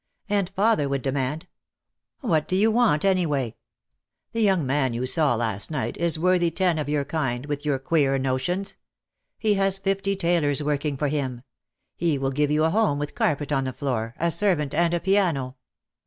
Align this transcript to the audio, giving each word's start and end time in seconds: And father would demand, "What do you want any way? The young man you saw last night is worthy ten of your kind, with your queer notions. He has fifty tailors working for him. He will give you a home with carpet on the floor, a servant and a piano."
And 0.29 0.49
father 0.49 0.89
would 0.89 1.03
demand, 1.03 1.45
"What 2.21 2.47
do 2.47 2.55
you 2.55 2.71
want 2.71 3.05
any 3.05 3.27
way? 3.27 3.57
The 4.31 4.41
young 4.41 4.65
man 4.65 4.95
you 4.95 5.05
saw 5.05 5.35
last 5.35 5.69
night 5.69 5.95
is 5.95 6.17
worthy 6.17 6.49
ten 6.49 6.79
of 6.79 6.89
your 6.89 7.05
kind, 7.05 7.45
with 7.45 7.65
your 7.65 7.77
queer 7.77 8.17
notions. 8.17 8.77
He 9.37 9.53
has 9.53 9.77
fifty 9.77 10.15
tailors 10.15 10.63
working 10.63 10.97
for 10.97 11.09
him. 11.09 11.43
He 11.95 12.17
will 12.17 12.31
give 12.31 12.49
you 12.49 12.63
a 12.63 12.71
home 12.71 12.97
with 12.97 13.13
carpet 13.13 13.51
on 13.51 13.65
the 13.65 13.73
floor, 13.73 14.15
a 14.17 14.31
servant 14.31 14.73
and 14.73 14.95
a 14.95 14.99
piano." 14.99 15.57